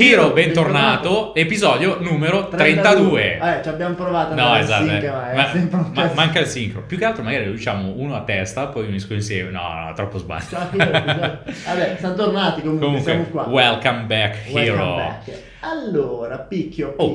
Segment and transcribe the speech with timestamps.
[0.00, 3.38] Hero, bentornato, episodio numero 32.
[3.38, 4.84] Eh, ci abbiamo provato No, esatto.
[4.84, 5.10] sync, eh.
[5.10, 6.82] ma Ma- ma- manca il sincro.
[6.82, 9.50] Più che altro magari lo diciamo uno a testa, poi unisco insieme.
[9.50, 10.44] No, no, troppo sbaglio.
[10.50, 10.68] Ciao.
[10.72, 13.46] Vabbè, siamo tornati comunque, siamo Comunque, qua.
[13.48, 14.94] welcome back, Welcome Hero.
[14.94, 15.30] back.
[15.60, 17.06] Allora, picchio, Oh.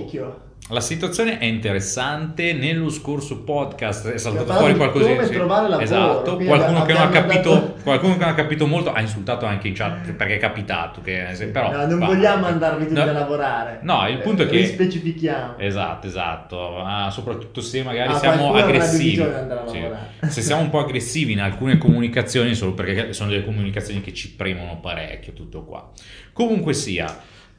[0.69, 2.53] La situazione è interessante.
[2.53, 5.09] Nello scorso podcast è saltato fuori qualcosa.
[5.13, 6.37] come trovare lavoro, Esatto.
[6.37, 9.45] Qualcuno che, non ha abbiamo capito, dato- qualcuno che non ha capito molto ha insultato
[9.45, 11.01] anche in chat perché è capitato.
[11.01, 12.05] Che, però, No, non va.
[12.07, 13.01] vogliamo andarvi tutti No.
[13.09, 13.79] a lavorare.
[13.83, 15.57] No, il punto è Eh, che- Rispecifichiamo.
[15.57, 19.23] Esatto, esatto, Ah, soprattutto se magari Ah, siamo aggressivi.
[19.67, 19.81] Sì.
[20.29, 24.31] Se siamo un po' aggressivi in alcune comunicazioni, solo perché sono delle comunicazioni che ci
[24.33, 25.91] premono parecchio, tutto qua.
[26.31, 27.05] Comunque sia,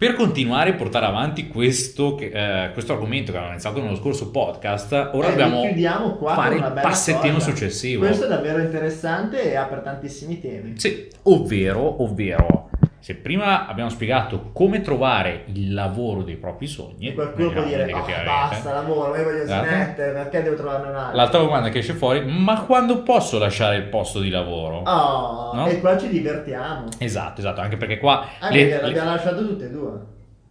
[0.04, 4.92] per continuare a portare avanti questo, eh, questo argomento che abbiamo iniziato nello scorso podcast,
[5.14, 7.48] ora Eh, dobbiamo chiudiamo qua fare il passettino cosa.
[7.48, 8.04] successivo.
[8.04, 10.78] Questo è davvero interessante e apre tantissimi temi.
[10.78, 12.63] Sì, ovvero, ovvero,
[13.04, 17.92] se prima abbiamo spiegato come trovare il lavoro dei propri sogni, E qualcuno può dire,
[17.92, 19.66] oh, basta, lavoro, io voglio Esatto.
[19.66, 21.16] smettere, perché devo trovarne un altro?
[21.18, 24.78] L'altra domanda che esce fuori, ma quando posso lasciare il posto di lavoro?
[24.86, 25.66] Oh, No?
[25.66, 26.86] e qua ci divertiamo.
[26.96, 28.26] Esatto, esatto, anche perché qua...
[28.38, 29.90] Anche le- perché le- l'abbiamo lasciato tutte e due.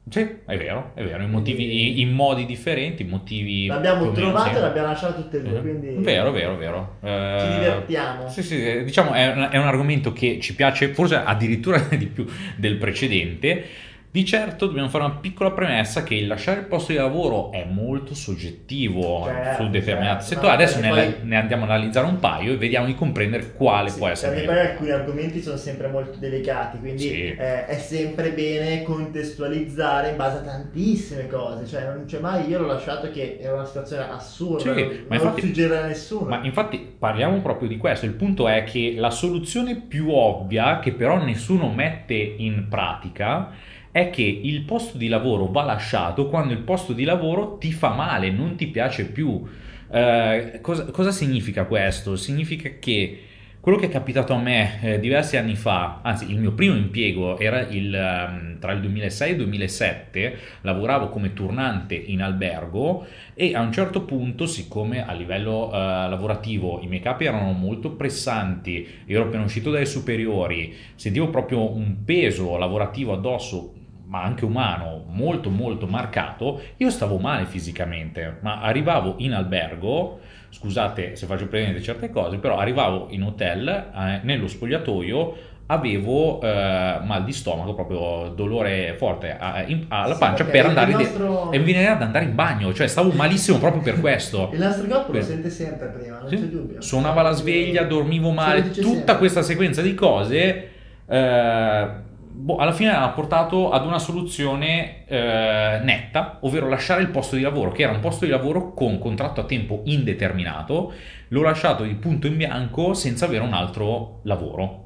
[0.10, 3.68] Sì, è vero, è vero, in, motivi, in modi differenti, motivi...
[3.68, 6.98] L'abbiamo trovato e l'abbiamo lasciato tutte e due, Eh, quindi Vero, vero, vero.
[7.02, 8.28] Eh, ci divertiamo.
[8.28, 12.06] Sì, sì, eh, diciamo è un, è un argomento che ci piace forse addirittura di
[12.08, 12.26] più
[12.58, 13.66] del precedente.
[14.14, 17.66] Di certo dobbiamo fare una piccola premessa che il lasciare il posto di lavoro è
[17.68, 20.54] molto soggettivo Certo, su determinati certo, settori.
[20.54, 23.98] Adesso ne, poi- ne andiamo a analizzare un paio e vediamo di comprendere quale Sì,
[23.98, 27.22] può essere perché poi alcuni argomenti sono sempre molto delicati, quindi Sì.
[27.36, 31.66] eh, è sempre bene contestualizzare in base a tantissime cose.
[31.66, 34.76] Cioè, non c'è mai io l'ho lasciato che era una situazione assurda, Sì, non,
[35.08, 36.30] ma non infatti- suggerirei a nessuno.
[36.30, 38.06] Ma infatti parliamo proprio di questo.
[38.06, 44.10] Il punto è che la soluzione più ovvia, che però nessuno mette in pratica, è
[44.10, 48.32] che il posto di lavoro va lasciato quando il posto di lavoro ti fa male,
[48.32, 49.48] non ti piace più.
[49.92, 52.16] Eh, cosa, cosa significa questo?
[52.16, 53.20] Significa che
[53.64, 57.38] quello che è capitato a me eh, diversi anni fa, anzi il mio primo impiego
[57.38, 63.56] era il, ehm, tra il 2006 e il 2007, lavoravo come turnante in albergo e
[63.56, 68.86] a un certo punto, siccome a livello eh, lavorativo i miei capi erano molto pressanti,
[69.06, 73.73] ero appena uscito dalle superiori, sentivo proprio un peso lavorativo addosso,
[74.14, 80.20] ma anche umano, molto molto marcato, io stavo male fisicamente, ma arrivavo in albergo,
[80.52, 85.34] scusate se faccio presente certe cose, però arrivavo in hotel, eh, nello spogliatoio,
[85.66, 90.92] avevo eh, mal di stomaco, proprio dolore forte eh, in- alla Sì, pancia per andare
[90.92, 94.50] nostro- e mi veniva ad andare in bagno, cioè stavo malissimo proprio per questo.
[94.54, 96.36] Il nostro corpo lo Per- sente sempre prima, non Sì.
[96.36, 96.82] c'è dubbio.
[96.82, 99.18] Suonava la sveglia, dormivo male, lo tutta sempre.
[99.18, 100.70] questa sequenza di cose
[101.08, 101.88] eh,
[102.34, 107.42] boh, alla fine ha portato ad una soluzione eh, netta, ovvero lasciare il posto di
[107.42, 110.94] lavoro, che era un posto di lavoro con contratto a tempo indeterminato,
[111.28, 114.80] l'ho lasciato di punto in bianco senza avere un altro lavoro.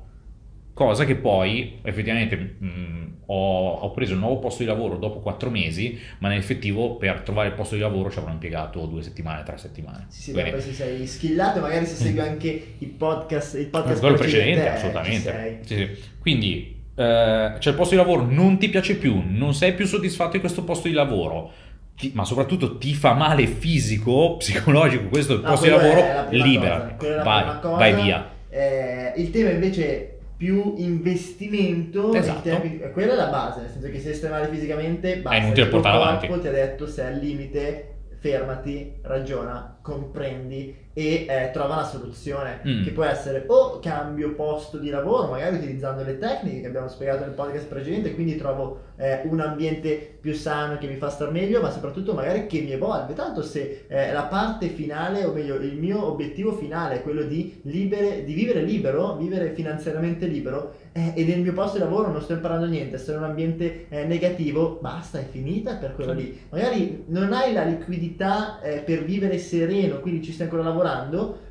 [0.74, 5.50] Cosa che poi effettivamente mh, ho, ho preso il nuovo posto di lavoro dopo quattro
[5.50, 9.58] mesi, ma nell'effettivo per trovare il posto di lavoro ci avrò impiegato due settimane, tre
[9.58, 10.06] settimane.
[10.10, 14.00] Sì, sì, Quindi- poi se sei skillato, magari se segui anche i podcast, il podcast
[14.00, 15.60] quello precedente, eh, ci assolutamente.
[15.64, 16.04] Sì, sì.
[16.20, 20.32] Quindi eh, c'è il posto di lavoro, non ti piace più, non sei più soddisfatto
[20.32, 21.52] di questo posto di lavoro,
[21.96, 26.98] ti- ma soprattutto ti fa male fisico, psicologico, questo il No, posto di lavoro, libera,
[27.24, 28.30] vai, vai via.
[28.50, 32.50] Eh, il tema invece più investimento, in Esatto.
[32.50, 35.64] eh, quella è la base, nel senso che se stai male fisicamente, basta, È inutile
[35.66, 36.42] il tuo portare corpo avanti.
[36.42, 42.84] ti ha detto sei al limite, fermati, ragiona, comprendi e eh, trova una soluzione Mm.
[42.84, 47.24] che può essere o cambio posto di lavoro, magari utilizzando le tecniche che abbiamo spiegato
[47.24, 51.62] nel podcast precedente, quindi trovo eh, un ambiente più sano che mi fa star meglio,
[51.62, 53.14] ma soprattutto magari che mi evolve.
[53.14, 57.60] Tanto se eh, la parte finale, o meglio, il mio obiettivo finale è quello di,
[57.64, 62.22] libere, di vivere libero, vivere finanziariamente libero, eh, e nel mio posto di lavoro non
[62.24, 66.18] sto imparando niente, sto in un ambiente eh, negativo, basta, è finita per quello Sì.
[66.18, 66.40] lì.
[66.50, 70.86] Magari non hai la liquidità eh, per vivere sereno, quindi ci stai ancora lavorando,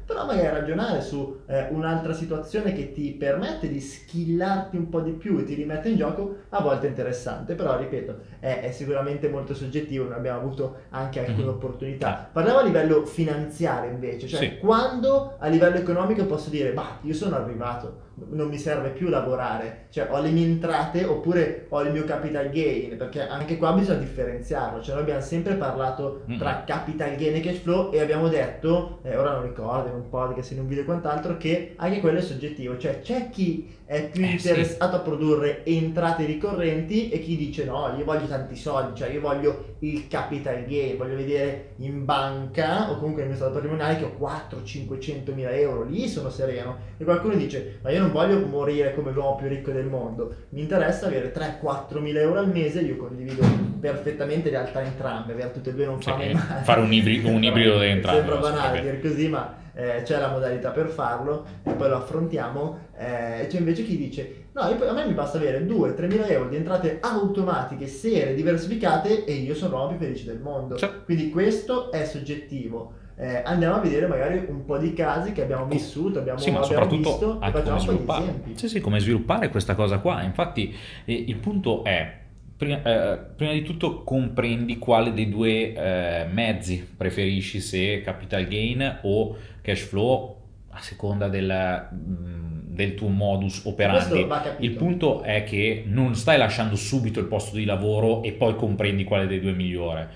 [0.06, 5.12] però magari ragionare su eh, un'altra situazione che ti permette di skillarti un po' di
[5.12, 9.28] più e ti rimette in gioco, a volte è interessante, però ripeto, è, è sicuramente
[9.28, 11.48] molto soggettivo, noi abbiamo avuto anche alcune Mhm.
[11.54, 12.28] opportunità.
[12.32, 14.58] Parlavo a livello finanziario invece, cioè Sì.
[14.58, 19.86] quando a livello economico posso dire, ma io sono arrivato, non mi serve più lavorare,
[19.90, 23.98] cioè ho le mie entrate oppure ho il mio capital gain, perché anche qua bisogna
[23.98, 26.38] differenziarlo, cioè noi abbiamo sempre parlato Mhm.
[26.38, 30.52] tra capital gain e cash flow e abbiamo detto, eh, ora non ricordo, un podcast,
[30.52, 34.24] in un video e quant'altro, che anche quello è soggettivo, cioè c'è chi è più
[34.24, 39.10] Eh, interessato a produrre entrate ricorrenti e chi dice no, io voglio tanti soldi, cioè
[39.10, 43.96] io voglio il capital gain, voglio vedere in banca o comunque nel mio stato patrimoniale
[43.98, 46.76] che ho 400-500 mila euro, lì sono sereno.
[46.96, 50.60] E qualcuno dice ma io non voglio morire come l'uomo più ricco del mondo, mi
[50.62, 53.44] interessa avere 3-4 mila euro al mese, io condivido
[53.78, 56.62] perfettamente le realtà entrambe, avere tutte e due non Sì, fa mai male.
[56.64, 58.80] fare un ibrido- un ibrido di entrambe, Sembra banale vabbè.
[58.82, 62.78] dire così, ma eh, c'è la modalità per farlo e poi lo affrontiamo.
[62.96, 66.56] Eh, c'è invece chi dice: No, a me mi basta avere 2-3 mila euro di
[66.56, 70.78] entrate automatiche, serie, diversificate e io sono l'uomo più felice del mondo.
[70.78, 70.88] Sì.
[71.04, 72.94] Quindi questo è soggettivo.
[73.18, 76.60] Eh, andiamo a vedere magari un po' di casi che abbiamo vissuto, abbiamo, Sì, ma
[76.60, 78.58] abbiamo visto anche facciamo un po' di esempi.
[78.58, 80.22] Sì, sì, come sviluppare questa cosa qua.
[80.22, 80.74] Infatti,
[81.04, 82.24] eh, il punto è,
[82.56, 89.00] prima, eh, prima di tutto, comprendi quale dei due eh, mezzi preferisci, se capital gain
[89.02, 90.36] o cash flow,
[90.70, 94.26] a seconda del, mm, del tuo modus operandi.
[94.58, 99.04] Il punto è che non stai lasciando subito il posto di lavoro e poi comprendi
[99.04, 100.10] quale dei due è migliore.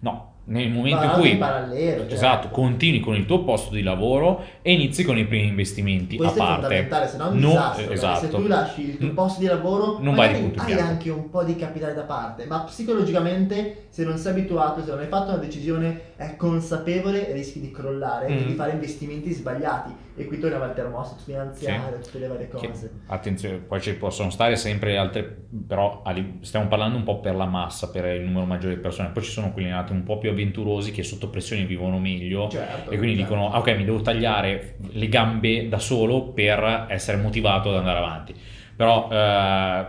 [0.00, 2.14] No, nel momento in cui certo.
[2.14, 6.40] esatto, continui con il tuo posto di lavoro e inizi con i primi investimenti Questo
[6.40, 6.62] a è parte.
[6.62, 7.90] fondamentale, se no è un No, disastro.
[7.90, 8.20] esatto.
[8.20, 10.84] Se tu lasci il tuo posto di lavoro, Non vai di punto hai bianco.
[10.90, 15.00] anche un po' di capitale da parte, ma psicologicamente, se non sei abituato, se non
[15.00, 18.46] hai fatto una decisione eh, consapevole, rischi di crollare e Mm.
[18.46, 19.94] di fare investimenti sbagliati.
[20.16, 22.90] E qui torniamo al termostato finanziario, tutte le varie Che- cose.
[23.08, 25.22] attenzione, poi ci possono stare sempre altre,
[25.66, 26.02] però
[26.40, 29.10] stiamo parlando un po' per la massa, per il numero maggiore di persone.
[29.10, 32.90] Poi ci sono quelli nati un po' più avventurosi che sotto pressione vivono meglio Certo,
[32.90, 33.34] e quindi certo.
[33.34, 37.98] dicono: "Ah, Ok, mi devo tagliare le gambe da solo per essere motivato ad andare
[37.98, 38.34] avanti.
[38.74, 39.86] Però eh,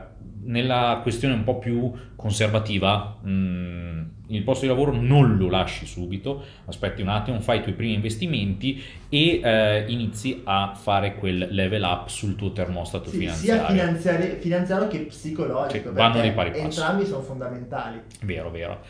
[0.47, 6.43] nella questione un po' più conservativa, mh, il posto di lavoro non lo lasci subito,
[6.65, 11.81] aspetti un attimo, fai i tuoi primi investimenti e eh, inizi a fare quel level
[11.83, 13.95] up sul tuo termostato Sì, finanziario.
[13.99, 16.63] sia finanziario, che psicologico, Sì, vanno di pari passo.
[16.63, 18.01] entrambi sono fondamentali.
[18.23, 18.81] Vero, vero.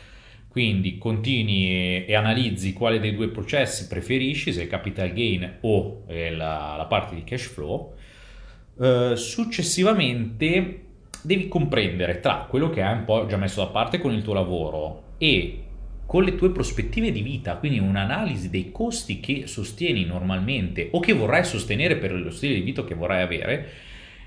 [0.48, 6.02] Quindi continui e, e analizzi quale dei due processi preferisci, se il capital gain o
[6.08, 7.94] eh, la, la parte di cash flow.
[8.80, 10.82] Eh, successivamente
[11.22, 14.34] devi comprendere tra quello che hai un po' già messo da parte con il tuo
[14.34, 15.64] lavoro e
[16.06, 21.12] con le tue prospettive di vita, quindi un'analisi dei costi che sostieni normalmente o che
[21.12, 23.68] vorrai sostenere per lo stile di vita che vorrai avere,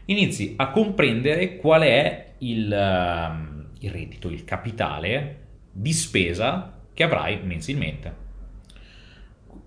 [0.06, 5.38] inizi a comprendere qual è il, ehm, il reddito, il capitale
[5.72, 8.21] di spesa che avrai mensilmente.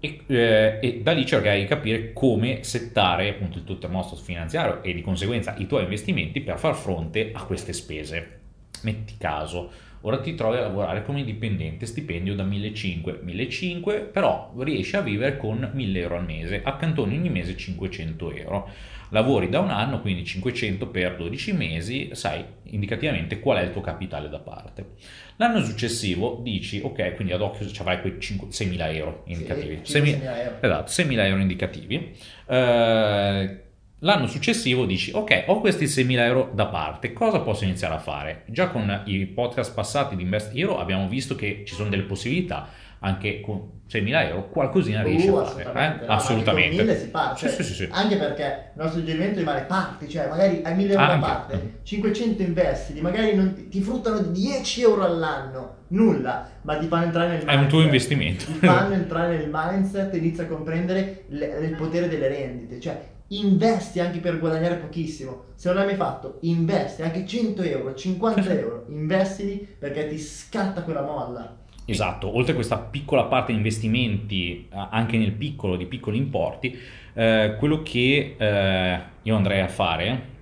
[0.04, 4.82] E, eh, e da lì cercare di capire come settare appunto il tuo termostato finanziario
[4.82, 8.40] e di conseguenza i tuoi investimenti per far fronte a queste spese.
[8.82, 9.70] Metti caso,
[10.06, 15.36] ora ti trovi a lavorare come dipendente, stipendio da 1500, 1500, però riesci a vivere
[15.36, 18.70] con 1000 euro al mese, accantoni ogni mese 500 euro.
[19.10, 23.80] Lavori da un anno, quindi 500 per 12 mesi, sai indicativamente qual è il tuo
[23.80, 24.94] capitale da parte.
[25.36, 29.80] L'anno successivo dici, ok, quindi ad occhio ci avrai quei 5 6.000 euro indicativi.
[29.82, 30.56] Sì, 6.000 5.000 euro.
[30.60, 32.16] Esatto, 6.000 euro indicativi.
[32.46, 33.63] Eh,
[34.04, 38.42] l'anno successivo dici, ok, ho questi 6.000 euro da parte, cosa posso iniziare a fare?
[38.46, 42.68] Già con i podcast passati di Invest Hero abbiamo visto che ci sono delle possibilità,
[43.00, 45.64] anche con 6.000 euro qualcosina riesci Uh, a fare.
[45.64, 45.76] assolutamente, eh?
[45.76, 46.76] no, anche con Assolutamente.
[46.82, 47.88] 1000 si parte, cioè, sì, sì, sì.
[47.90, 48.42] Anche perché
[48.74, 51.26] il nostro suggerimento rimane parti, cioè magari hai 1000 euro da Anche.
[51.26, 57.28] parte, 500 investili, magari non ti, fruttano 10 euro all'anno, nulla, ma ti fanno entrare
[57.28, 57.84] nel È un tuo mindset.
[58.10, 58.44] investimento.
[58.46, 63.12] Ti fanno entrare nel mindset e inizi a comprendere le- il potere delle rendite, cioè
[63.38, 65.44] investi anche per guadagnare pochissimo.
[65.54, 70.82] Se non l'hai mai fatto, investi anche 100 euro, 50 euro, investili perché ti scatta
[70.82, 71.62] quella molla.
[71.86, 76.78] Esatto, oltre a questa piccola parte di investimenti, anche nel piccolo, di piccoli importi,
[77.12, 80.32] eh, quello che eh, io andrei a fare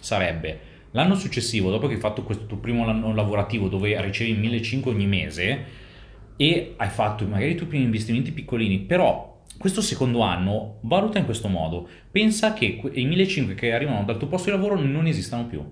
[0.00, 4.88] sarebbe l'anno successivo, dopo che hai fatto questo tuo primo anno lavorativo dove ricevi 1500
[4.88, 5.64] ogni mese
[6.36, 9.29] e hai fatto magari i tuoi primi investimenti piccolini, però
[9.60, 14.26] questo secondo anno valuta in questo modo, pensa che i 1500 che arrivano dal tuo
[14.26, 15.62] posto di lavoro non esistano più,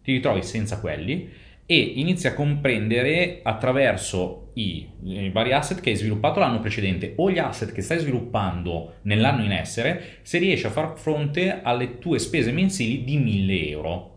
[0.00, 1.28] ti ritrovi senza quelli
[1.66, 7.32] e inizi a comprendere attraverso i, i vari asset che hai sviluppato l'anno precedente o
[7.32, 12.20] gli asset che stai sviluppando nell'anno in essere se riesci a far fronte alle tue
[12.20, 14.11] spese mensili di 1000 euro.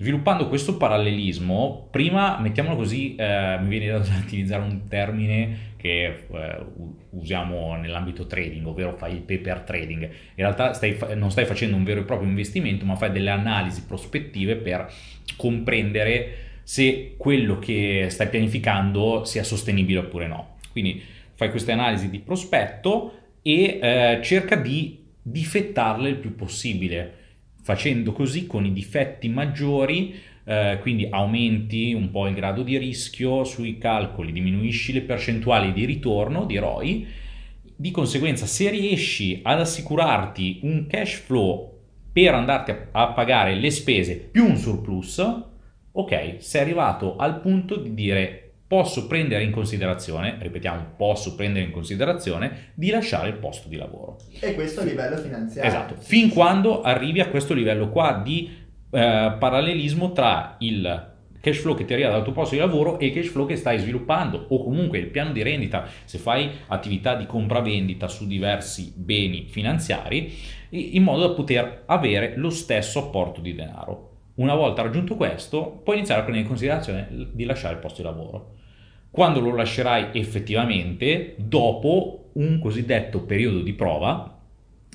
[0.00, 6.66] Sviluppando questo parallelismo, prima mettiamolo così, eh, mi viene da utilizzare un termine che eh,
[7.10, 10.02] usiamo nell'ambito trading, ovvero fai il paper trading.
[10.04, 13.84] In realtà stai non stai facendo un vero e proprio investimento, ma fai delle analisi
[13.84, 14.90] prospettive per
[15.36, 20.56] comprendere se quello che stai pianificando sia sostenibile oppure no.
[20.72, 21.02] Quindi
[21.34, 27.16] fai queste analisi di prospetto e eh, cerca di difettarle il più possibile,
[27.62, 30.14] facendo così con i difetti maggiori,
[30.44, 35.84] eh, quindi aumenti un po' il grado di rischio sui calcoli, diminuisci le percentuali di
[35.84, 37.06] ritorno di ROI,
[37.76, 41.78] di conseguenza se riesci ad assicurarti un cash flow
[42.12, 45.18] per andarti a, a pagare le spese più un surplus,
[45.92, 48.39] ok, sei arrivato al punto di dire
[48.70, 54.18] posso prendere in considerazione, ripetiamo, posso prendere in considerazione di lasciare il posto di lavoro.
[54.38, 55.68] E questo a livello finanziario.
[55.68, 58.48] Esatto, fin quando arrivi a questo livello qua di
[58.92, 61.08] eh, parallelismo tra il
[61.40, 63.56] cash flow che ti arriva dal tuo posto di lavoro e il cash flow che
[63.56, 68.92] stai sviluppando o comunque il piano di rendita se fai attività di compravendita su diversi
[68.94, 70.32] beni finanziari
[70.68, 74.10] in modo da poter avere lo stesso apporto di denaro.
[74.36, 78.06] Una volta raggiunto questo, puoi iniziare a prendere in considerazione di lasciare il posto di
[78.06, 78.58] lavoro
[79.10, 84.38] quando lo lascerai effettivamente dopo un cosiddetto periodo di prova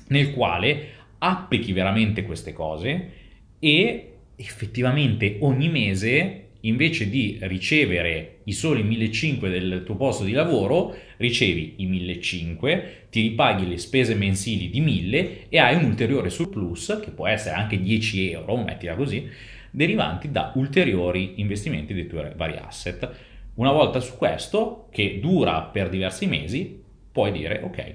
[0.08, 3.10] nel quale applichi veramente queste cose
[3.58, 10.96] e effettivamente ogni mese invece di ricevere i soli 1500 del tuo posto di lavoro,
[11.16, 17.00] ricevi i 1500, ti ripaghi le spese mensili di 1000 e hai un ulteriore surplus,
[17.02, 19.28] che può essere anche 10 euro, mettila così,
[19.70, 23.10] derivanti da ulteriori investimenti dei tuoi vari asset.
[23.56, 27.94] Una volta su questo, che dura per diversi mesi, puoi dire ok,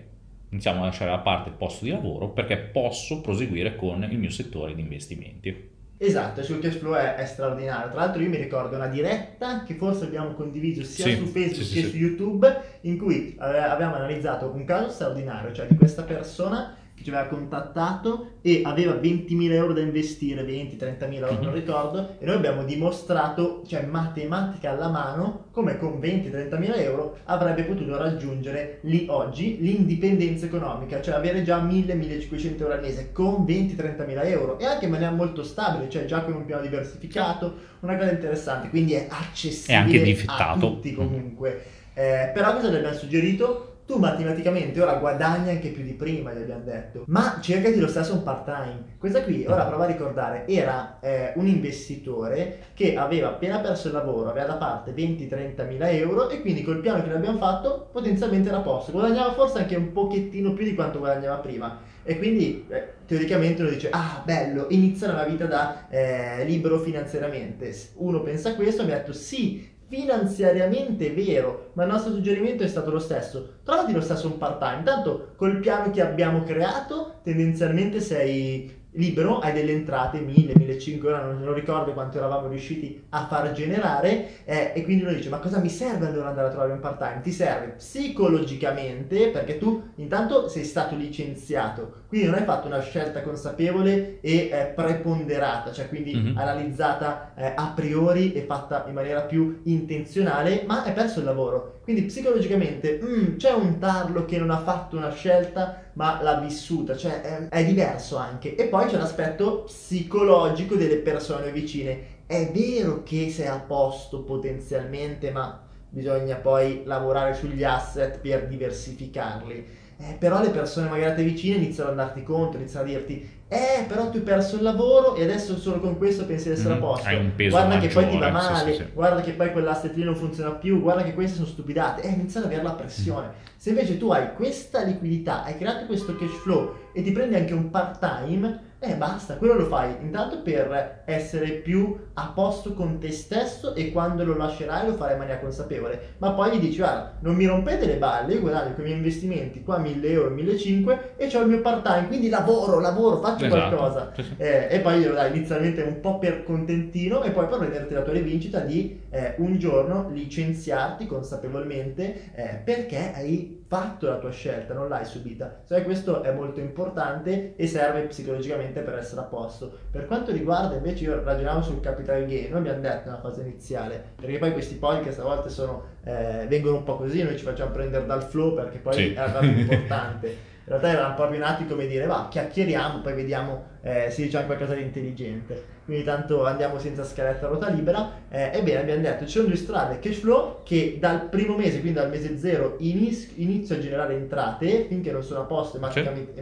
[0.49, 4.31] iniziamo a lasciare da parte il posto di lavoro perché posso proseguire con il mio
[4.31, 5.69] settore di investimenti.
[5.97, 7.91] Esatto, sul cash flow è, è, straordinario.
[7.91, 11.63] Tra l'altro io mi ricordo una diretta che forse abbiamo condiviso sia sì, su Facebook
[11.63, 15.75] sì, che sì, su YouTube in cui eh, abbiamo analizzato un caso straordinario, cioè di
[15.75, 21.41] questa persona che ci aveva contattato e aveva 20.000 euro da investire, 20-30.000 euro, mm-hmm.
[21.41, 27.63] non ricordo, e noi abbiamo dimostrato, cioè matematica alla mano, come con 20-30.000 euro avrebbe
[27.63, 34.25] potuto raggiungere lì oggi l'indipendenza economica, cioè avere già 1.000-1.500 euro al mese con 20-30.000
[34.27, 38.11] euro e anche in maniera molto stabile, cioè già con un piano diversificato, una cosa
[38.11, 41.79] interessante, quindi è accessibile a tutti comunque.
[41.93, 43.70] Eh, però cosa gli abbiamo suggerito?
[43.91, 48.13] Tu matematicamente ora guadagni anche più di prima, gli abbiamo detto, ma cercati lo stesso
[48.13, 48.95] un part time.
[48.97, 53.93] Questa qui, ora prova a ricordare, era eh, un investitore che aveva appena perso il
[53.93, 57.89] lavoro, aveva da parte 20-30 mila euro e quindi col piano che noi abbiamo fatto
[57.91, 61.89] potenzialmente era a posto, guadagnava forse anche un pochettino più di quanto guadagnava prima.
[62.03, 67.75] E quindi eh, teoricamente uno dice, ah bello, inizia la vita da eh, libero finanziariamente.
[67.95, 72.91] Uno pensa questo, mi ha detto sì, finanziariamente vero, ma il nostro suggerimento è stato
[72.91, 73.57] lo stesso.
[73.65, 79.51] Trovati lo stesso un part-time, intanto col piano che abbiamo creato tendenzialmente sei libero, hai
[79.51, 84.71] delle entrate 1000, 1500, ora non, non ricordo quanto eravamo riusciti a far generare eh,
[84.73, 87.21] e quindi uno dice ma cosa mi serve allora andare a trovare un part time?
[87.21, 93.21] Ti serve psicologicamente perché tu intanto sei stato licenziato, quindi non hai fatto una scelta
[93.21, 96.37] consapevole e eh, preponderata, cioè quindi mm-hmm.
[96.37, 101.79] analizzata eh, a priori e fatta in maniera più intenzionale, ma hai perso il lavoro.
[101.83, 106.97] Quindi psicologicamente mm, c'è un tarlo che non ha fatto una scelta ma l'ha vissuta,
[106.97, 108.55] cioè è, è diverso anche.
[108.55, 112.19] E poi c'è l'aspetto psicologico delle persone vicine.
[112.25, 119.79] È vero che sei a posto potenzialmente, ma bisogna poi lavorare sugli asset per diversificarli.
[120.01, 123.39] Eh, però le persone magari a te vicine iniziano ad andarti contro, iniziano a dirti
[123.53, 126.75] eh, però tu hai perso il lavoro e adesso solo con questo pensi di essere
[126.75, 127.09] mm, a posto.
[127.09, 128.91] Hai un peso guarda maggiore, che poi ti va male, sì, sì, sì.
[128.93, 132.01] guarda che poi quell'asset lì non funziona più, guarda che queste sono stupidate.
[132.03, 133.27] Eh, iniziano ad avere la pressione.
[133.27, 133.47] Mm.
[133.57, 137.53] Se invece tu hai questa liquidità, hai creato questo cash flow e ti prendi anche
[137.53, 142.97] un part time, eh basta, quello lo fai intanto per essere più a posto con
[142.97, 146.15] te stesso e quando lo lascerai lo farai in maniera consapevole.
[146.17, 148.97] Ma poi gli dici, guarda, non mi rompete le balle, io guadagno con i miei
[148.97, 153.45] investimenti qua 1000 euro, 1500 e ho il mio part time, quindi lavoro, lavoro, faccio
[153.45, 153.75] esatto.
[153.75, 154.13] qualcosa.
[154.37, 158.01] Eh, e poi glielo dai inizialmente un po' per contentino e poi per prenderti la
[158.01, 164.73] tua rivincita di eh, un giorno licenziarti consapevolmente eh, perché hai fatto la tua scelta,
[164.73, 165.61] non l'hai subita.
[165.65, 169.71] Cioè, questo è molto importante e serve psicologicamente per essere a posto.
[169.89, 174.03] Per quanto riguarda invece, io ragionavo sul capital gain, noi abbiamo detto nella fase iniziale,
[174.17, 177.71] perché poi questi podcast a volte sono, eh, vengono un po' così, noi ci facciamo
[177.71, 179.13] prendere dal flow perché poi sì.
[179.13, 180.27] è la cosa importante.
[180.27, 184.47] In realtà era un po' nati come dire, va, chiacchieriamo, poi vediamo eh, se diciamo
[184.47, 185.79] qualcosa di intelligente.
[185.85, 188.11] Quindi tanto andiamo senza scaletta a ruota libera.
[188.29, 191.99] Eh, ebbene, abbiamo detto, ci sono due strade, cash flow, che dal primo mese, quindi
[191.99, 196.33] dal mese zero, iniz- inizio a generare entrate, finché non sono a posto ematicamente,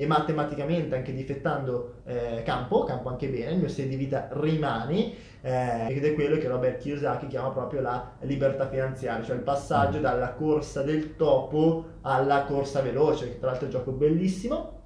[0.00, 5.12] e matematicamente anche difettando eh, campo, campo anche bene, il mio stile di vita rimane
[5.42, 9.98] eh, ed è quello che Robert Kiyosaki chiama proprio la libertà finanziaria, cioè il passaggio
[9.98, 10.02] mm.
[10.02, 14.79] dalla corsa del topo alla corsa veloce, che tra l'altro è un gioco bellissimo,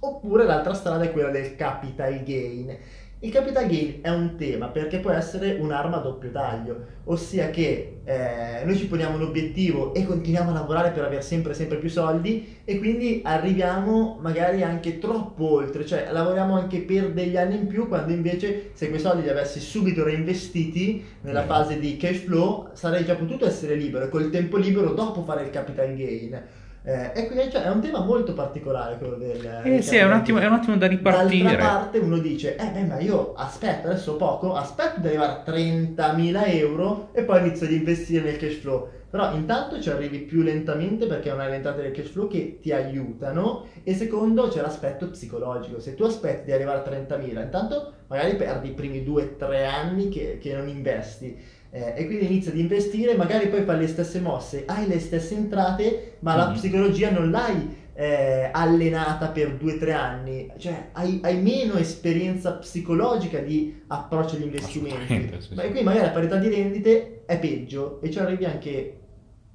[0.00, 2.76] oppure l'altra strada è quella del capital gain
[3.24, 8.00] il capital gain è un tema perché può essere un'arma a doppio taglio, ossia che
[8.02, 11.88] eh, noi ci poniamo un obiettivo e continuiamo a lavorare per avere sempre sempre più
[11.88, 17.68] soldi e quindi arriviamo magari anche troppo oltre, cioè lavoriamo anche per degli anni in
[17.68, 22.70] più quando invece se quei soldi li avessi subito reinvestiti nella fase di cash flow
[22.72, 26.42] sarei già potuto essere libero e col tempo libero dopo fare il capital gain.
[26.84, 29.62] Eh, e quindi cioè, è un tema molto particolare quello del...
[29.62, 31.44] Eh sì, è un, attimo, è un, attimo, da ripartire.
[31.44, 35.50] D'altra parte uno dice, eh beh ma io aspetto adesso poco, aspetto di arrivare a
[35.50, 38.88] 30.000 euro e poi inizio ad investire nel cash flow.
[39.08, 42.58] Però intanto ci arrivi più lentamente perché non hai le entrate del cash flow che
[42.60, 45.78] ti aiutano e secondo c'è l'aspetto psicologico.
[45.78, 50.38] Se tu aspetti di arrivare a 30.000, intanto magari perdi i primi 2-3 anni che,
[50.40, 54.64] che non investi eh, e quindi inizia ad investire, magari poi fa le stesse mosse,
[54.66, 56.46] hai le stesse entrate, ma mm-hmm.
[56.46, 61.74] la psicologia non l'hai eh, allenata per due o tre anni, cioè hai, hai, meno
[61.74, 65.30] esperienza psicologica di approccio agli investimenti.
[65.38, 65.52] Sì, sì.
[65.54, 68.98] E quindi magari la parità di rendite è peggio e ci arrivi anche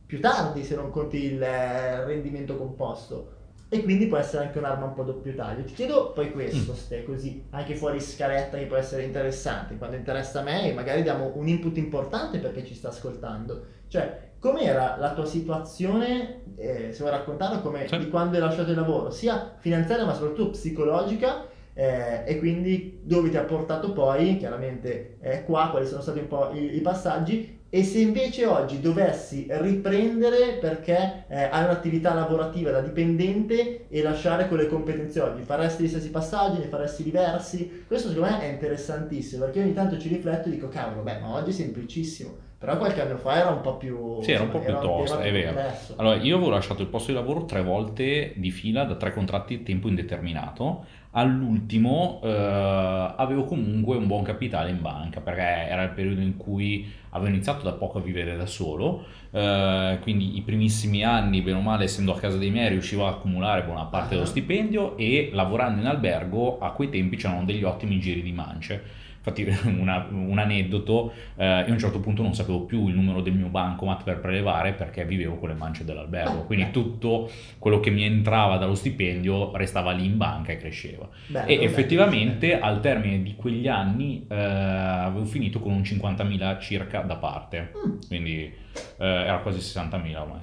[0.07, 3.35] più tardi se non conti il eh, rendimento composto
[3.69, 5.63] e quindi può essere anche un'arma un po' doppio taglio.
[5.63, 6.75] Ti chiedo poi questo, mm.
[6.75, 11.03] Ste, così, anche fuori scaletta che può essere interessante, quando interessa a me e magari
[11.03, 13.65] diamo un input importante perché ci sta ascoltando.
[13.87, 17.97] Cioè, com'era la tua situazione, eh, se vuoi raccontarla, come, sì.
[17.97, 23.29] di quando hai lasciato il lavoro, sia finanziaria ma soprattutto psicologica, eh, e quindi dove
[23.29, 27.56] ti ha portato poi, chiaramente eh, qua, quali sono stati un po' i, i passaggi
[27.69, 34.47] e se invece oggi dovessi riprendere perché eh, hai un'attività lavorativa da dipendente e lasciare
[34.47, 37.83] quelle competenze oggi, faresti gli stessi passaggi, ne faresti diversi?
[37.85, 41.33] Questo secondo me è interessantissimo perché ogni tanto ci rifletto e dico cavolo, beh, ma
[41.33, 42.45] oggi è semplicissimo.
[42.59, 44.19] Però qualche anno fa era un po' più...
[44.23, 45.53] Sì, era un po' più tosta, è vero.
[45.53, 45.93] Complesso.
[45.97, 49.53] Allora, io avevo lasciato il posto di lavoro tre volte di fila da tre contratti
[49.53, 50.85] a tempo indeterminato
[51.17, 56.87] all'ultimo eh, avevo comunque un buon capitale in banca perché era il periodo in cui
[57.09, 61.61] avevo iniziato da poco a vivere da solo, eh, quindi i primissimi anni, bene o
[61.61, 64.27] male, essendo a casa dei miei, riuscivo a accumulare buona parte dello ah.
[64.27, 69.45] stipendio e lavorando in albergo a quei tempi c'erano degli ottimi giri di mance Infatti
[69.79, 73.33] una, un aneddoto, eh, io a un certo punto non sapevo più il numero del
[73.33, 78.03] mio bancomat per prelevare perché vivevo con le mance dell'albergo, quindi tutto quello che mi
[78.03, 81.07] entrava dallo stipendio restava lì in banca e cresceva.
[81.27, 82.59] Beh, e effettivamente beh.
[82.59, 87.97] al termine di quegli anni eh, avevo finito con un 50.000 circa da parte, mm.
[88.07, 90.41] quindi eh, era quasi 60.000 ormai.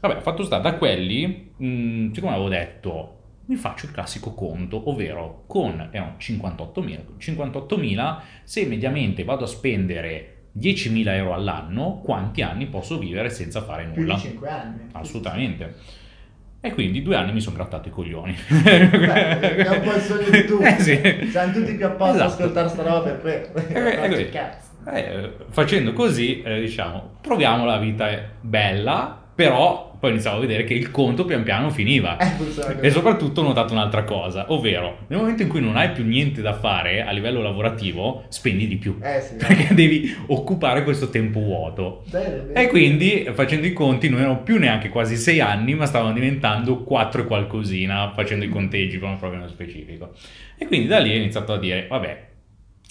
[0.00, 3.17] Vabbè, fatto sta, da quelli, mh, mm, siccome avevo detto
[3.48, 10.34] mi faccio il classico conto, ovvero con eh, 58.000, 58.000 se mediamente vado a spendere
[10.58, 14.14] 10.000 euro all'anno, quanti anni posso vivere senza fare nulla?
[14.14, 14.80] Più di 5 anni.
[14.92, 15.74] Assolutamente.
[16.60, 18.36] E quindi due anni mi sono grattato i coglioni.
[18.48, 20.64] Beh, è un po' il sogno di tutti.
[20.66, 21.28] Eh sì.
[21.30, 22.30] Siamo tutti più apposta esatto.
[22.30, 23.58] a ascoltare sta roba per questo.
[24.92, 30.64] Eh, eh, facendo così, eh, diciamo, proviamo la vita bella, però poi iniziavo a vedere
[30.64, 32.16] che il conto pian piano finiva.
[32.16, 36.04] Eh, e soprattutto ho notato un'altra cosa, ovvero nel momento in cui non hai più
[36.04, 38.98] niente da fare a livello lavorativo, spendi di più.
[39.02, 42.04] Eh, sì, perché devi occupare questo tempo vuoto.
[42.10, 42.62] Bene, bene.
[42.62, 46.84] E quindi facendo i conti non erano più neanche quasi sei anni, ma stavano diventando
[46.84, 50.12] quattro e qualcosina, facendo i conteggi proprio nello specifico.
[50.56, 52.26] E quindi da lì ho iniziato a dire, vabbè,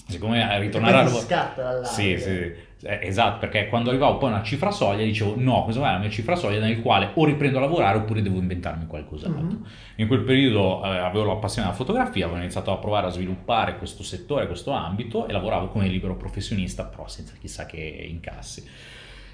[0.08, 1.84] siccome ritornare a scatta dall'aria.
[1.86, 2.66] Sì, sì.
[2.82, 5.98] Eh, esatto, perché quando arrivavo poi a una cifra soglia dicevo no, questa è la
[5.98, 9.42] mia cifra soglia nel quale o riprendo a lavorare oppure devo inventarmi qualcos'altro.
[9.42, 9.62] Mm-hmm.
[9.96, 13.78] In quel periodo eh, avevo la passione della fotografia, avevo iniziato a provare a sviluppare
[13.78, 18.64] questo settore, questo ambito e lavoravo come libero professionista, però senza chissà che incassi.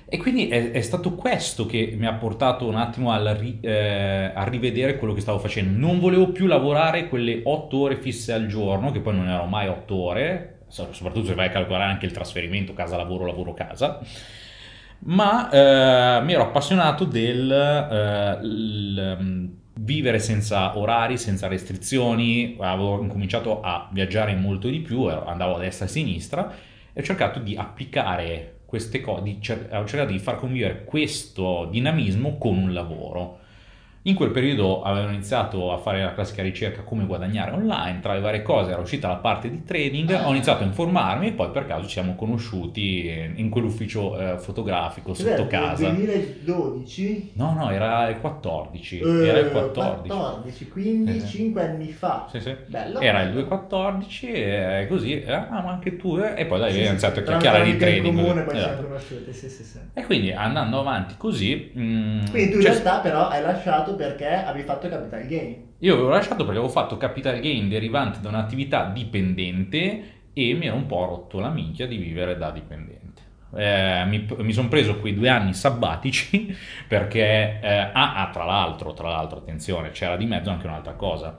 [0.07, 4.45] E quindi è, è, stato questo che mi ha portato un attimo ri, eh, a
[4.45, 5.79] rivedere quello che stavo facendo.
[5.79, 9.69] Non volevo più lavorare quelle otto ore fisse al giorno, che poi non erano mai
[9.69, 14.01] otto ore, soprattutto se vai a calcolare anche il trasferimento casa-lavoro, lavoro-casa,
[15.07, 23.01] ma eh, mi ero appassionato del eh, l, mm, vivere senza orari, senza restrizioni, avevo
[23.03, 26.53] incominciato a viaggiare molto di più, andavo a destra e a sinistra
[26.93, 29.39] e ho cercato di applicare queste cose,
[29.71, 33.43] ho cercato di far convivere questo dinamismo con un lavoro
[34.07, 38.21] In quel periodo avevo iniziato a fare la classica ricerca come guadagnare online, tra le
[38.21, 41.67] varie cose era uscita la parte di trading, ho iniziato a informarmi e poi per
[41.67, 45.47] caso ci siamo conosciuti in quell'ufficio eh, fotografico sotto Cos'era?
[45.47, 45.89] casa.
[45.89, 47.31] 2012?
[47.37, 48.99] No, no, era il 14.
[48.99, 50.09] Eh, era il 14.
[50.09, 51.25] 14, quindi Eh.
[51.27, 52.27] 5 anni fa.
[52.31, 52.55] Sì, sì.
[52.67, 53.01] Bello.
[53.01, 56.35] Era il 2.14 e così, eh, ah, ma anche tu, eh?
[56.37, 58.05] e poi da lì Sì, sì, iniziato a chiacchierare di trading.
[58.19, 58.73] comune poi ci Esatto.
[58.75, 59.79] siamo conosciuti, sì, sì, sì.
[59.95, 61.73] E quindi andando avanti così...
[61.75, 65.73] mm, Quindi tu in cioè, realtà però hai lasciato perché avevi fatto capital gain.
[65.79, 70.77] Io avevo lasciato perché avevo fatto capital gain derivante da un'attività dipendente e mi ero
[70.77, 73.23] un po' rotto la minchia di vivere da dipendente.
[73.57, 76.55] Eh, mi, mi sono preso quei due anni sabbatici
[76.89, 81.39] perché, eh, ah, ah, tra l'altro, tra l'altro, attenzione, c'era di mezzo anche un'altra cosa.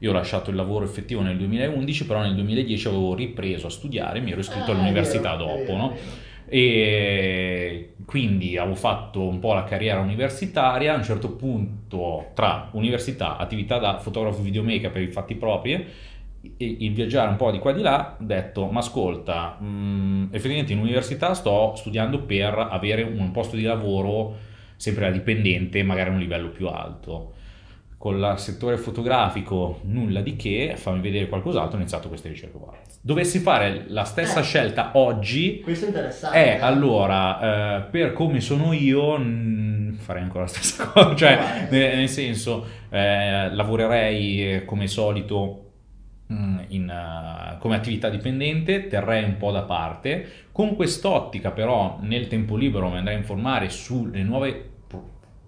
[0.00, 4.20] Io ho lasciato il lavoro effettivo nel 2011, però nel 2010 avevo ripreso a studiare,
[4.20, 5.88] mi ero iscritto Ah, all'università vero, dopo, vero, no?
[5.88, 6.24] vero.
[6.48, 13.36] E quindi avevo fatto un po' la carriera universitaria, a un certo punto tra università,
[13.36, 15.72] attività da fotografo videomaker per i fatti propri,
[16.56, 20.28] e il viaggiare un po' di qua e di là, ho detto, ma ascolta, mh,
[20.30, 24.36] effettivamente in università sto studiando per avere un posto di lavoro
[24.76, 27.32] sempre da dipendente, magari a un livello più alto.
[28.06, 32.72] Con il settore fotografico nulla di che, fammi vedere qualcos'altro, ho iniziato queste ricerche qua.
[33.00, 34.42] Dovessi fare la stessa Eh.
[34.44, 36.38] scelta oggi, Questo è interessante.
[36.56, 41.96] eh, allora, eh, per come sono io, mh, farei ancora la stessa cosa, cioè, nel,
[41.96, 45.70] nel senso, eh, lavorerei eh, come solito
[46.28, 52.28] mh, in, eh, come attività dipendente, terrei un po' da parte, con quest'ottica però nel
[52.28, 54.70] tempo libero mi andrei a informare sulle nuove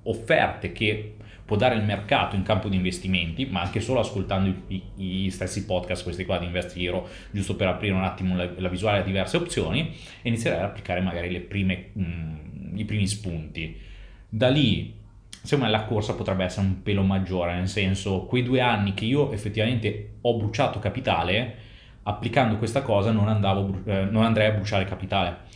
[0.02, 1.12] offerte che
[1.48, 6.02] può dare il mercato in campo di investimenti, ma anche solo ascoltando gli stessi podcast,
[6.02, 9.38] questi qua di Invest Hero, giusto per aprire un attimo la, la visuale a diverse
[9.38, 13.80] opzioni, e inizierei ad applicare magari prime, mh, i primi spunti.
[14.28, 14.94] Da lì,
[15.42, 19.06] secondo me la corsa potrebbe essere un pelo maggiore, nel senso, quei due anni che
[19.06, 21.54] io effettivamente ho bruciato capitale,
[22.02, 25.46] applicando questa cosa non, andavo, eh, non andrei a bruciare capitale.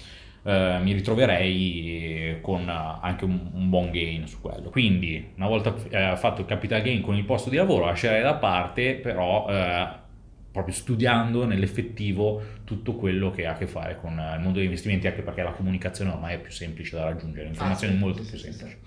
[0.44, 4.70] Eh, mi ritroverei con eh, anche un, un buon gain su quello.
[4.70, 8.34] Quindi, una volta eh, fatto il capital gain con il posto di lavoro, lascerei da
[8.34, 10.00] parte, però eh,
[10.50, 14.64] proprio studiando nell'effettivo tutto quello che ha a che fare con eh, il mondo degli
[14.66, 17.96] investimenti, anche perché la comunicazione ormai è più semplice da raggiungere, l'informazione Ah, è sì,
[17.96, 18.80] molto sì, più sì, semplice.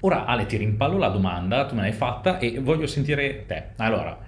[0.00, 3.72] Ora Ale ti rimpallo la domanda, tu me l'hai fatta e voglio sentire te.
[3.76, 4.18] Allora,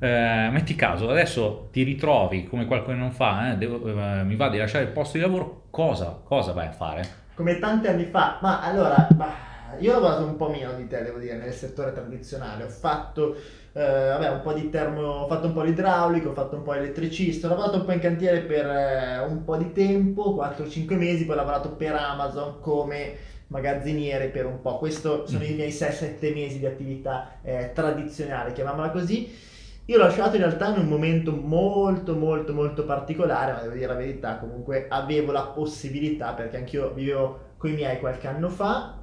[0.00, 4.48] eh, metti caso, adesso ti ritrovi come qualcuno non fa, eh, devo- eh, mi va
[4.48, 7.18] di lasciare il posto di lavoro, cosa, cosa vai a fare?
[7.34, 11.02] Come tanti anni fa, ma allora, bah, io ho lavorato un po' meno di te,
[11.02, 12.64] devo dire, nel settore tradizionale.
[12.64, 13.34] Ho fatto,
[13.72, 16.62] eh, vabbè, un po' di termo, ho fatto un po' di idraulico, ho fatto un
[16.62, 20.96] po' elettricista, ho lavorato un po' in cantiere per eh, un po' di tempo, 4-5
[20.96, 23.16] mesi, poi ho lavorato per Amazon come
[23.48, 24.78] magazziniere per un po'.
[24.78, 29.48] Questi sono i miei 6-7 mesi di attività eh, tradizionale, chiamiamola così.
[29.90, 33.88] Io l'ho lasciato in realtà in un momento molto molto molto particolare, ma devo dire
[33.88, 38.94] la verità, comunque avevo la possibilità, perché anch'io vivevo con i miei qualche anno fa,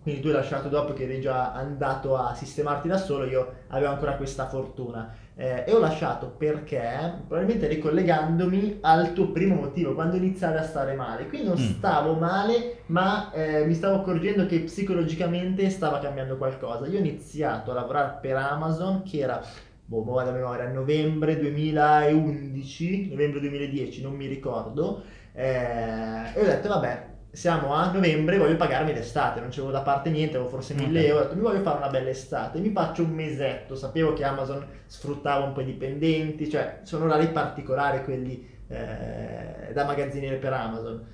[0.00, 3.90] quindi tu hai lasciato dopo che eri già andato a sistemarti da solo, io avevo
[3.90, 5.12] ancora questa fortuna.
[5.34, 10.94] Eh, e ho lasciato perché, probabilmente ricollegandomi al tuo primo motivo, quando iniziavi a stare
[10.94, 11.26] male.
[11.28, 11.78] Qui non Mm.
[11.78, 16.86] stavo male, ma eh, mi stavo accorgendo che psicologicamente stava cambiando qualcosa.
[16.86, 19.40] Io ho iniziato a lavorare per Amazon, che era
[19.88, 26.68] boh, vado a memoria, novembre 2011, novembre 2010, non mi ricordo, eh, e ho detto
[26.68, 31.00] vabbè, siamo a novembre, voglio pagarmi l'estate, non c'avevo da parte niente, avevo forse 1000
[31.00, 31.06] Ok.
[31.06, 34.24] euro, ho detto mi voglio fare una bella estate, mi faccio un mesetto, sapevo che
[34.24, 40.52] Amazon sfruttava un po' i dipendenti, cioè sono orari particolari quelli eh, da magazziniere per
[40.52, 41.06] Amazon.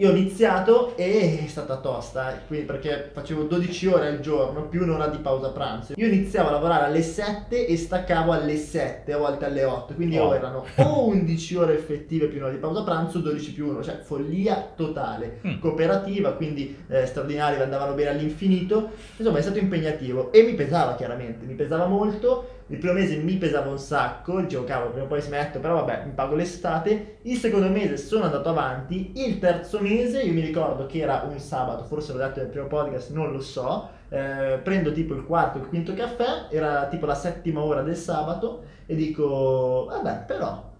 [0.00, 4.80] Io ho iniziato e è stata tosta, quindi perché facevo 12 ore al giorno più
[4.80, 5.92] un'ora di pausa pranzo.
[5.94, 10.16] Io iniziavo a lavorare alle 7 e staccavo alle 7, a volte alle 8, quindi
[10.16, 10.34] Oh.
[10.34, 14.72] erano o 11 ore effettive più un'ora di pausa pranzo, 12 più 1, cioè follia
[14.74, 15.40] totale.
[15.46, 15.58] Mm.
[15.60, 18.92] Cooperativa, quindi eh, straordinari, andavano bene all'infinito.
[19.18, 22.59] Insomma, è stato impegnativo e mi pesava chiaramente, mi pesava molto.
[22.70, 26.04] Il primo mese mi pesava un sacco, dicevo cavolo, prima o poi smetto, però vabbè,
[26.06, 27.18] mi pago l'estate.
[27.22, 31.38] Il secondo mese sono andato avanti, il terzo mese io mi ricordo che era un
[31.40, 33.90] sabato, forse l'ho detto nel primo podcast, non lo so.
[34.08, 38.62] eh, prendo tipo il quarto, il quinto caffè, era tipo la settima ora del sabato
[38.86, 40.70] e dico, vabbè, però,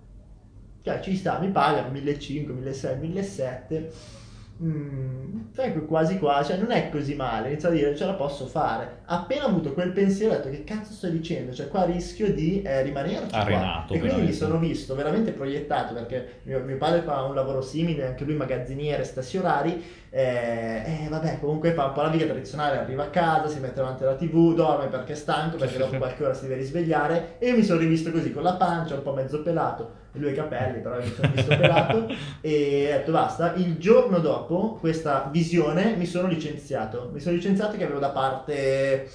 [0.83, 3.94] cioè ci sta, mi pagano 1500, 1600, 1700.
[4.62, 8.46] Mm, che quasi qua, cioè non è così male, inizio a dire ce la posso
[8.46, 8.99] fare.
[9.07, 12.83] Appena avuto quel pensiero ho detto che cazzo sto dicendo, cioè qua rischio di eh,
[12.83, 13.35] rimanerci.
[13.35, 14.33] Arenato, E quindi mi veramente.
[14.33, 19.05] sono visto veramente proiettato perché mio, mio padre fa un lavoro simile, anche lui magazziniere,
[19.05, 23.46] stessi orari, eh, eh, vabbè comunque fa un po' la vita tradizionale, arriva a casa,
[23.49, 26.57] si mette davanti alla tv, dorme perché è stanco, perché dopo qualche ora si deve
[26.57, 30.18] risvegliare e io mi sono rivisto così con la pancia, un po' mezzo pelato, e
[30.18, 32.09] lui i capelli, però io mi sono visto pelato
[32.42, 33.55] e ho detto basta.
[33.55, 37.11] Il giorno dopo questa visione mi sono licenziato.
[37.12, 39.09] Mi sono licenziato che avevo da parte.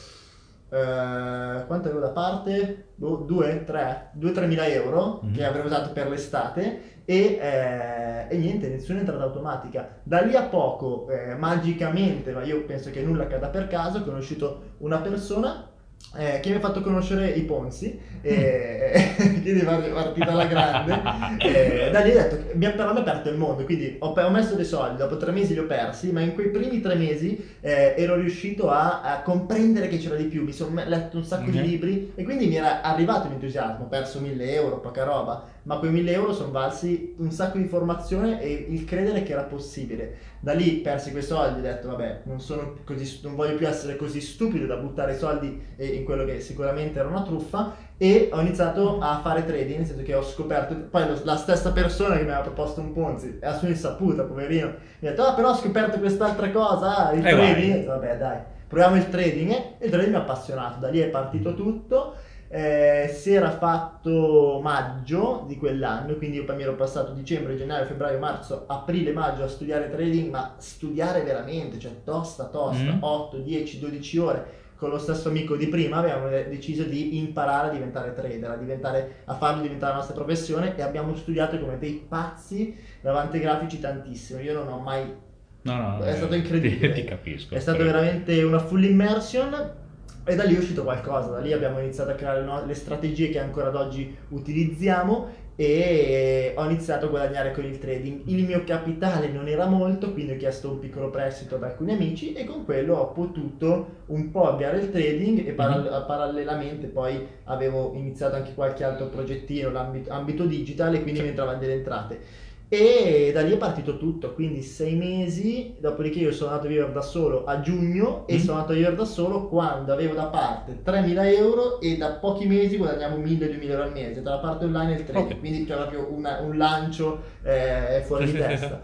[0.69, 2.87] eh, quanto avevo da parte?
[2.95, 5.33] 2, 3, 2-3 mila euro Mhm.
[5.33, 9.99] che avrei usato per l'estate e, eh, e niente, nessuna entrata automatica.
[10.03, 14.03] Da lì a poco, eh, magicamente, ma io penso che nulla accada per caso, ho
[14.03, 15.69] conosciuto una persona
[16.17, 21.33] eh, che mi ha fatto conoscere i Ponzi, e quindi è partita alla grande.
[21.45, 24.29] Eh, da lì ho detto, che mi ha però aperto il mondo, quindi ho, ho
[24.31, 27.57] messo dei soldi, dopo tre mesi li ho persi, ma in quei primi tre mesi
[27.59, 31.51] eh, ero riuscito a, a comprendere che c'era di più, mi sono letto un sacco
[31.51, 31.63] di Mhm.
[31.63, 35.91] libri e quindi mi era arrivato l'entusiasmo, ho perso 1000 euro, poca roba, ma quei
[35.91, 40.15] 1000 euro sono valsi un sacco di formazione e il credere che era possibile.
[40.39, 43.95] Da lì persi quei soldi, ho detto vabbè, non, sono così, non voglio più essere
[43.95, 48.29] così stupido da buttare i soldi eh, in quello che sicuramente era una truffa e
[48.31, 52.15] ho iniziato a fare trading, nel senso che ho scoperto, poi lo- la stessa persona
[52.17, 54.67] che mi aveva proposto un Ponzi, a sua insaputa, poverino,
[54.99, 57.85] mi ha detto ah però ho scoperto quest'altra cosa, ah, il Eh, trading, vai.
[57.85, 61.55] Vabbè dai, proviamo il trading e il trading mi ha appassionato, da lì è partito
[61.55, 62.15] tutto.
[62.47, 67.85] Eh, si era fatto maggio di quell'anno, quindi io poi mi ero passato dicembre, gennaio,
[67.85, 72.97] febbraio, marzo, aprile, maggio a studiare trading, ma studiare veramente, cioè tosta, tosta, Mm.
[73.01, 74.45] 8, 10, 12 ore.
[74.77, 78.55] Con lo stesso amico di prima abbiamo de- deciso di imparare a diventare trader, a,
[78.57, 83.41] diventare, a farlo diventare la nostra professione e abbiamo studiato come dei pazzi davanti ai
[83.41, 84.39] grafici tantissimo.
[84.41, 85.23] Io non ho mai
[85.63, 86.91] No, no, È eh, stato incredibile.
[86.93, 87.55] Ti, ti capisco.
[87.55, 89.83] è stato veramente una full immersion
[90.25, 93.29] e da lì è uscito qualcosa, da lì abbiamo iniziato a creare no- le strategie
[93.29, 98.23] che ancora ad oggi utilizziamo e ho iniziato a guadagnare con il trading.
[98.25, 102.33] Il mio capitale non era molto, quindi ho chiesto un piccolo prestito ad alcuni amici
[102.33, 107.93] e con quello ho potuto un po' avviare il trading e paral- parallelamente poi avevo
[107.93, 112.19] iniziato anche qualche altro progettino, l'ambito ambito digital e quindi mi entravano delle entrate.
[112.67, 116.91] E da lì è partito tutto, quindi sei mesi, dopodiché io sono andato a vivere
[116.91, 118.39] da solo a giugno e Mm.
[118.39, 122.47] sono andato a vivere da solo quando avevo da parte 3.000 euro e da pochi
[122.47, 125.39] mesi guadagniamo 1.000-2.000 euro al mese tra la parte online e il trading, Ok.
[125.39, 128.81] quindi c'è proprio una- un lancio eh, fuori di testa.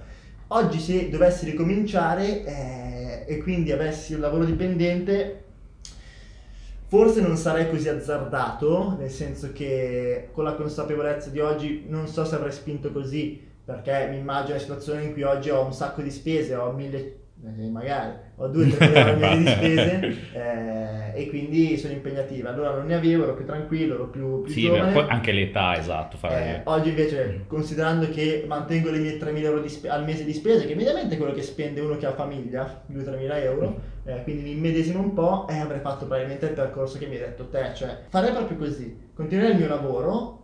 [0.49, 5.43] Oggi se dovessi ricominciare eh, e quindi avessi un lavoro dipendente,
[6.87, 12.25] forse non sarei così azzardato, nel senso che con la consapevolezza di oggi non so
[12.25, 16.01] se avrei spinto così, perché mi immagino la situazione in cui oggi ho un sacco
[16.01, 16.97] di spese, ho mille,
[17.43, 22.49] eh, magari ho 2-3 euro al mese di spese eh, e quindi sono impegnative.
[22.49, 25.07] Allora non ne avevo, ero più tranquillo, ero più, più Sì, giovane.
[25.07, 26.17] anche l'età, esatto.
[26.27, 30.65] Eh, oggi invece, considerando che mantengo le mie 3.000 euro spe- al mese di spese,
[30.65, 34.51] che mediamente è quello che spende uno che ha famiglia, 2-3.000 euro, eh, quindi mi
[34.51, 37.99] immedesimo un po' e avrei fatto probabilmente il percorso che mi hai detto te, cioè
[38.09, 40.39] farei proprio così, continuare il mio lavoro,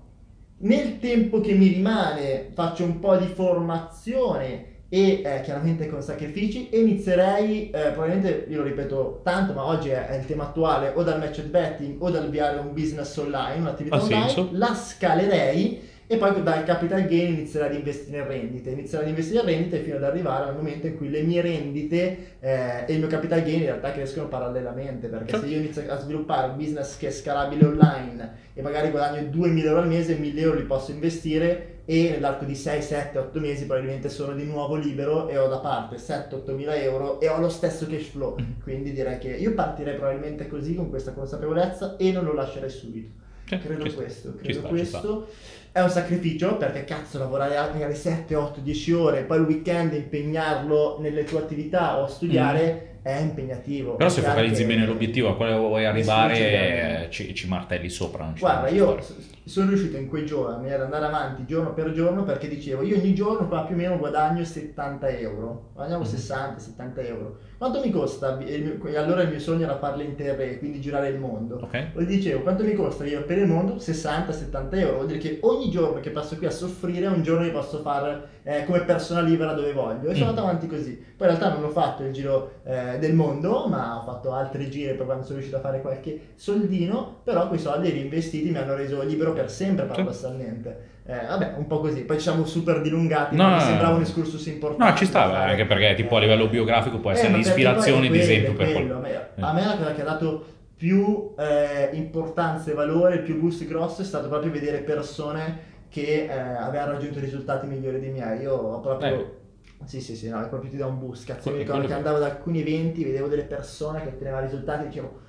[0.59, 6.69] nel tempo che mi rimane faccio un po' di formazione e eh, chiaramente con sacrifici
[6.69, 10.93] e inizierei, eh, probabilmente io lo ripeto tanto, ma oggi è, è il tema attuale,
[10.95, 14.49] o dal match betting o dal avviare un business online, un'attività Ha online, senso.
[14.53, 19.41] la scalerei e poi dal capital gain inizierei ad investire in rendite, inizierei ad investire
[19.41, 22.99] in rendite fino ad arrivare al momento in cui le mie rendite eh, e il
[22.99, 25.45] mio capital gain in realtà crescono parallelamente, perché Certo.
[25.45, 29.65] se io inizio a sviluppare un business che è scalabile online e magari guadagno 2.000
[29.65, 33.65] euro al mese, 1.000 euro li posso investire e nell'arco di 6, 7, 8 mesi
[33.65, 37.49] probabilmente sono di nuovo libero e ho da parte 7-8 mila euro e ho lo
[37.49, 38.35] stesso cash flow.
[38.37, 38.61] Mhm.
[38.63, 43.25] Quindi direi che io partirei probabilmente così con questa consapevolezza e non lo lascerei subito.
[43.47, 43.95] Sì, Credo sta.
[44.01, 45.27] questo, credo sta, ci questo.
[45.71, 50.97] È un sacrificio perché cazzo lavorare magari 7, 8, 10 ore, poi il weekend impegnarlo
[50.99, 53.95] nelle tue attività o studiare è impegnativo.
[53.95, 58.23] Però se focalizzi bene l'obiettivo a quale vuoi arrivare, ci eh, ci, ci martelli sopra.
[58.23, 58.97] Non ci Guarda, io
[59.45, 63.13] sono riuscito in quei giorni ad andare avanti giorno per giorno perché dicevo io ogni
[63.15, 66.10] giorno qua più o meno guadagno 70 euro, guadagniamo Mhm.
[66.10, 67.38] 60-70 euro.
[67.57, 68.38] Quanto mi costa?
[68.39, 71.60] E e allora il mio sogno era farle in terre, quindi girare il mondo.
[71.63, 71.73] Ok?
[71.95, 73.79] E dicevo, quanto mi costa io per il mondo?
[73.79, 74.93] 60-70 euro.
[74.95, 77.79] Vuol dire che ogni giorno che passo qui a soffrire è un giorno che posso
[77.81, 80.10] fare eh, come persona libera dove voglio.
[80.10, 80.29] E sono Mm.
[80.29, 80.91] andato avanti così.
[81.17, 84.34] Poi in realtà non ho fatto il giro eh, eh, del mondo, ma ho fatto
[84.34, 88.58] altri giri per quando sono riuscito a fare qualche soldino, però quei soldi reinvestiti mi
[88.58, 90.95] hanno reso libero per sempre paradossalmente.
[91.06, 92.02] Eh, vabbè, un po' così.
[92.02, 94.91] Poi ci siamo super dilungati, No, mi sembrava un excursus importante.
[94.91, 95.52] No, ci sta, da fare.
[95.52, 98.54] anche perché tipo a livello biografico può essere Eh, ma perché un'ispirazione poi di esempio
[98.54, 98.95] per quello.
[98.95, 100.45] A me- A me la cosa che ha dato
[100.76, 106.32] più eh, importanza e valore, più boost grosso è stato proprio vedere persone che eh,
[106.32, 108.41] avevano raggiunto risultati migliori di miei.
[108.41, 109.45] Io ho proprio...
[109.85, 111.25] Sì, sì, sì, no, è proprio ti dà un boost.
[111.25, 114.83] Cazzo, mi Quello- ricordo che andavo ad alcuni eventi, vedevo delle persone che ottenevano risultati
[114.83, 115.25] e dicevo...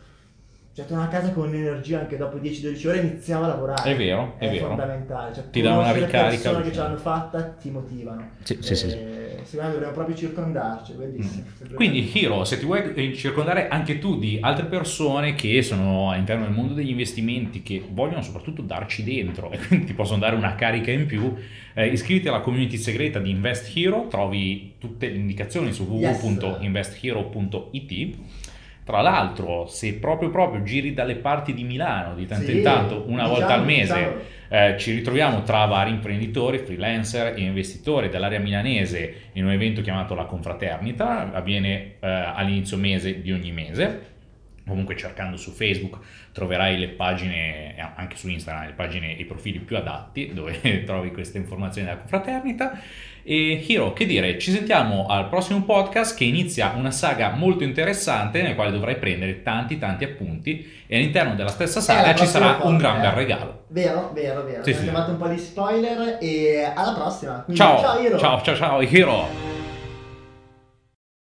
[0.79, 3.91] Cioè, torno a casa con energia anche dopo 10-12 ore iniziamo a lavorare.
[3.91, 4.69] È vero, è vero.
[4.69, 5.35] fondamentale.
[5.35, 8.29] Cioè, Ti dà una ricarica persone che ce l'hanno fatta ti motivano.
[8.45, 8.87] Sì, sì, sì.
[8.87, 11.47] Eh, Secondo me dovremmo proprio circondarci, bellissimo.
[11.69, 11.75] Mm.
[11.75, 16.55] Quindi Hiro, se ti vuoi circondare anche tu di altre persone che sono all'interno del
[16.55, 20.93] mondo degli investimenti, che vogliono soprattutto darci dentro e quindi ti possono dare una carica
[20.93, 21.35] in più,
[21.75, 26.21] eh, iscriviti alla community segreta di Invest Hero, trovi tutte le indicazioni su Yes.
[28.89, 33.05] Tra l'altro, se proprio proprio giri dalle parti di Milano di tanto Sì, in tanto,
[33.07, 34.17] una diciamo, volta al mese, diciamo.
[34.49, 40.15] eh, ci ritroviamo tra vari imprenditori, freelancer e investitori dell'area milanese in un evento chiamato
[40.15, 44.17] La Confraternita, avviene eh, all'inizio mese di ogni mese.
[44.67, 45.99] Comunque cercando su Facebook
[46.33, 50.61] troverai le pagine, eh, anche su Instagram, le pagine e i profili più adatti dove
[50.85, 52.81] trovi queste informazioni della confraternita.
[53.31, 58.41] E Hiro, che dire, ci sentiamo al prossimo podcast che inizia una saga molto interessante
[58.41, 62.79] nel quale dovrai prendere tanti tanti appunti e all'interno della stessa saga ci sarà un
[62.79, 63.15] gran bel eh.
[63.15, 63.65] regalo.
[63.67, 64.65] Vero, vero, vero.
[64.65, 65.11] Sì, Abbiamo sì.
[65.11, 67.43] un po' di spoiler e alla prossima.
[67.43, 68.19] Quindi, Ciao, ciao Hiro.
[68.19, 69.58] ciao, ciao, ciao, Hiro.